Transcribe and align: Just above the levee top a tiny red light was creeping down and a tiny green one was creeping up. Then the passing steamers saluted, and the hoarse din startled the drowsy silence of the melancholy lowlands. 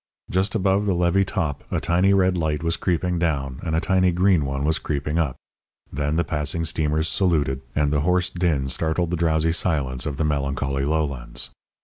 Just 0.31 0.55
above 0.55 0.87
the 0.87 0.95
levee 0.95 1.23
top 1.25 1.63
a 1.69 1.79
tiny 1.79 2.11
red 2.11 2.35
light 2.35 2.63
was 2.63 2.75
creeping 2.75 3.19
down 3.19 3.59
and 3.61 3.75
a 3.75 3.79
tiny 3.79 4.11
green 4.11 4.45
one 4.45 4.65
was 4.65 4.79
creeping 4.79 5.19
up. 5.19 5.35
Then 5.93 6.15
the 6.15 6.23
passing 6.23 6.65
steamers 6.65 7.07
saluted, 7.07 7.61
and 7.75 7.93
the 7.93 7.99
hoarse 8.01 8.31
din 8.31 8.67
startled 8.69 9.11
the 9.11 9.15
drowsy 9.17 9.51
silence 9.51 10.07
of 10.07 10.17
the 10.17 10.25
melancholy 10.25 10.85
lowlands. 10.85 11.51